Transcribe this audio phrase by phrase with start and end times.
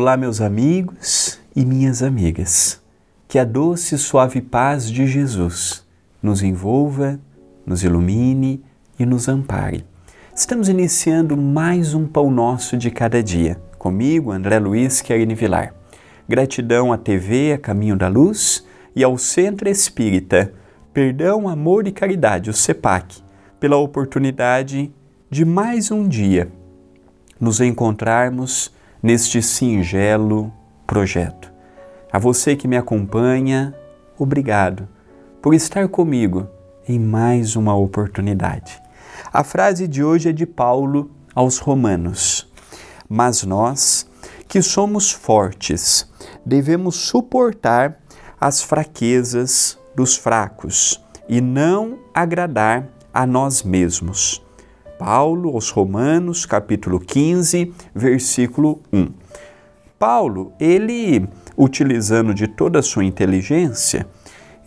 [0.00, 2.80] Olá, meus amigos e minhas amigas.
[3.28, 5.86] Que a doce e suave paz de Jesus
[6.22, 7.20] nos envolva,
[7.66, 8.64] nos ilumine
[8.98, 9.84] e nos ampare.
[10.34, 13.60] Estamos iniciando mais um Pão Nosso de cada dia.
[13.76, 15.74] Comigo, André Luiz Querini Vilar.
[16.26, 20.50] Gratidão à TV A Caminho da Luz e ao Centro Espírita
[20.94, 23.22] Perdão, Amor e Caridade, o CEPAC,
[23.60, 24.90] pela oportunidade
[25.28, 26.50] de mais um dia
[27.38, 30.52] nos encontrarmos neste singelo
[30.86, 31.52] projeto.
[32.12, 33.74] A você que me acompanha,
[34.18, 34.88] obrigado
[35.40, 36.48] por estar comigo
[36.86, 38.80] em mais uma oportunidade.
[39.32, 42.48] A frase de hoje é de Paulo aos Romanos.
[43.08, 44.08] Mas nós,
[44.46, 46.08] que somos fortes,
[46.44, 48.00] devemos suportar
[48.40, 54.42] as fraquezas dos fracos e não agradar a nós mesmos.
[55.00, 59.08] Paulo aos Romanos, capítulo 15, versículo 1.
[59.98, 61.26] Paulo, ele,
[61.56, 64.06] utilizando de toda a sua inteligência,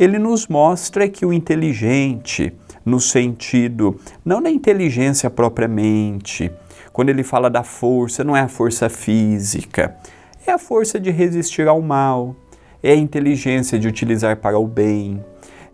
[0.00, 2.50] ele nos mostra que o inteligente,
[2.82, 6.50] no sentido não da inteligência propriamente,
[6.94, 9.94] quando ele fala da força, não é a força física,
[10.46, 12.34] é a força de resistir ao mal,
[12.82, 15.22] é a inteligência de utilizar para o bem,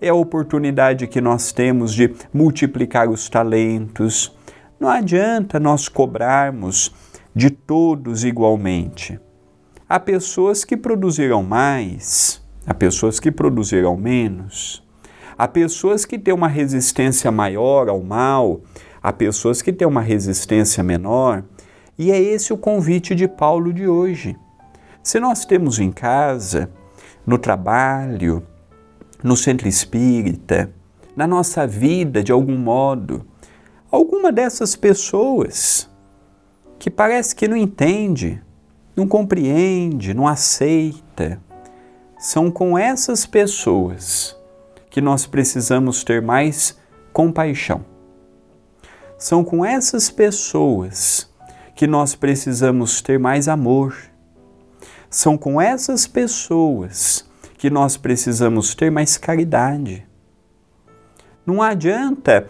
[0.01, 4.37] é a oportunidade que nós temos de multiplicar os talentos,
[4.79, 6.95] não adianta nós cobrarmos
[7.35, 9.19] de todos igualmente.
[9.89, 14.87] Há pessoas que produzirão mais, há pessoas que produzirão menos.
[15.37, 18.61] Há pessoas que têm uma resistência maior ao mal,
[19.03, 21.45] há pessoas que têm uma resistência menor,
[21.97, 24.37] e é esse o convite de Paulo de hoje.
[25.03, 26.71] Se nós temos em casa,
[27.27, 28.43] no trabalho,
[29.23, 30.71] no centro espírita,
[31.17, 33.25] na nossa vida de algum modo,
[33.91, 35.89] alguma dessas pessoas
[36.79, 38.43] que parece que não entende,
[38.95, 41.41] não compreende, não aceita.
[42.19, 44.37] São com essas pessoas
[44.91, 46.79] que nós precisamos ter mais
[47.13, 47.85] compaixão.
[49.17, 51.29] São com essas pessoas
[51.75, 53.97] que nós precisamos ter mais amor.
[55.11, 57.25] São com essas pessoas
[57.57, 60.07] que nós precisamos ter mais caridade.
[61.45, 62.47] Não adianta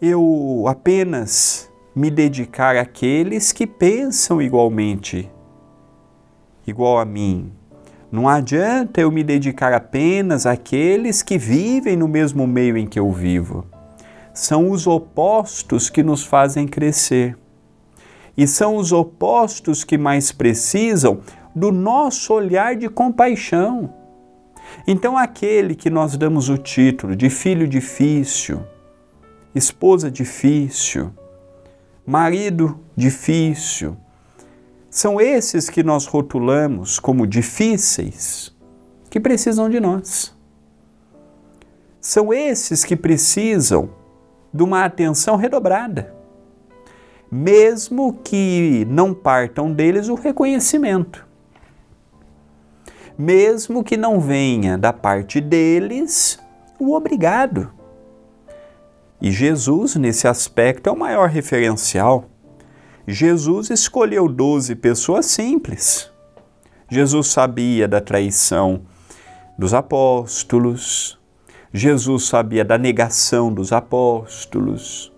[0.00, 5.28] eu apenas me dedicar àqueles que pensam igualmente,
[6.64, 7.52] igual a mim.
[8.10, 13.10] Não adianta eu me dedicar apenas àqueles que vivem no mesmo meio em que eu
[13.10, 13.66] vivo.
[14.32, 17.36] São os opostos que nos fazem crescer.
[18.36, 21.20] E são os opostos que mais precisam
[21.52, 23.92] do nosso olhar de compaixão.
[24.86, 28.60] Então, aquele que nós damos o título de filho difícil,
[29.58, 31.12] esposa difícil,
[32.06, 33.96] marido difícil.
[34.88, 38.56] São esses que nós rotulamos como difíceis
[39.10, 40.34] que precisam de nós.
[42.00, 43.90] São esses que precisam
[44.52, 46.14] de uma atenção redobrada,
[47.30, 51.26] mesmo que não partam deles o reconhecimento,
[53.18, 56.38] mesmo que não venha da parte deles
[56.78, 57.77] o obrigado.
[59.20, 62.26] E Jesus, nesse aspecto, é o maior referencial.
[63.06, 66.10] Jesus escolheu doze pessoas simples.
[66.90, 68.82] Jesus sabia da traição
[69.58, 71.18] dos apóstolos,
[71.72, 75.12] Jesus sabia da negação dos apóstolos,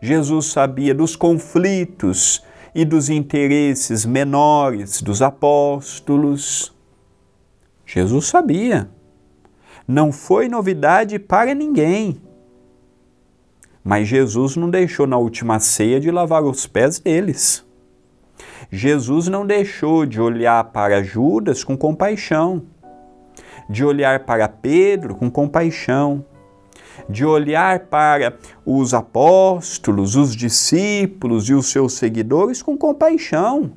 [0.00, 2.44] Jesus sabia dos conflitos
[2.74, 6.74] e dos interesses menores dos apóstolos.
[7.86, 8.90] Jesus sabia.
[9.88, 12.20] Não foi novidade para ninguém.
[13.86, 17.64] Mas Jesus não deixou na última ceia de lavar os pés deles.
[18.68, 22.64] Jesus não deixou de olhar para Judas com compaixão,
[23.70, 26.24] de olhar para Pedro com compaixão,
[27.08, 33.70] de olhar para os apóstolos, os discípulos e os seus seguidores com compaixão.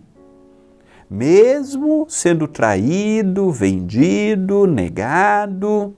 [1.07, 5.95] Mesmo sendo traído, vendido, negado,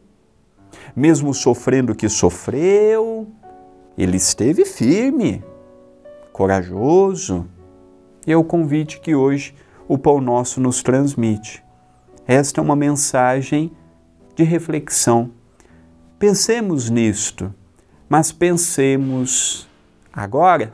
[0.93, 3.25] mesmo sofrendo o que sofreu,
[4.01, 5.43] ele esteve firme,
[6.33, 7.45] corajoso.
[8.25, 9.53] E é o convite que hoje
[9.87, 11.63] o Pão Nosso nos transmite.
[12.25, 13.71] Esta é uma mensagem
[14.35, 15.29] de reflexão.
[16.17, 17.53] Pensemos nisto,
[18.09, 19.67] mas pensemos
[20.11, 20.73] agora.